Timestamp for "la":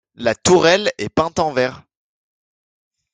0.15-0.33